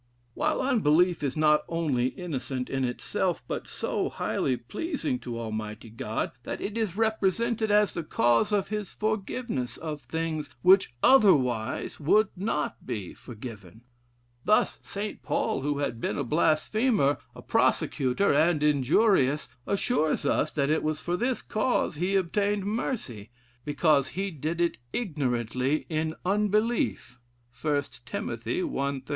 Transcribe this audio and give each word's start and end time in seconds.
While 0.33 0.61
unbelief 0.61 1.21
is 1.21 1.37
not 1.37 1.61
only 1.69 2.07
innocent 2.07 2.71
in 2.71 2.83
itself, 2.83 3.43
but 3.47 3.67
so 3.67 4.09
highly 4.09 4.57
pleasing 4.57 5.19
to 5.19 5.39
Almighty 5.39 5.91
God, 5.91 6.31
that 6.41 6.59
it 6.59 6.75
is 6.75 6.97
represented 6.97 7.69
as 7.69 7.93
the 7.93 8.01
cause 8.03 8.51
of 8.51 8.69
his 8.69 8.91
forgiveness 8.93 9.77
of 9.77 10.01
things 10.01 10.49
which 10.63 10.95
otherwise 11.03 11.99
would 11.99 12.29
not 12.35 12.83
be 12.83 13.13
forgiven. 13.13 13.81
Thus 14.43 14.79
St. 14.81 15.21
Paul, 15.21 15.61
who 15.61 15.77
had 15.77 16.01
been 16.01 16.17
a 16.17 16.23
blasphemer, 16.23 17.19
a 17.35 17.43
persecutor, 17.43 18.33
and 18.33 18.63
injurious, 18.63 19.49
assures 19.67 20.25
us 20.25 20.49
that 20.53 20.71
it 20.71 20.81
was 20.81 20.99
for 20.99 21.15
this 21.15 21.43
cause 21.43 21.93
he 21.97 22.15
obtained 22.15 22.65
mercy, 22.65 23.29
'because 23.63 24.07
he 24.17 24.31
did 24.31 24.59
it 24.61 24.79
ignorantly 24.93 25.85
in 25.89 26.15
unbelief.' 26.25 27.19
1 27.61 27.83
Tim. 28.07 28.31
i. 28.31 28.37
13. 28.37 29.03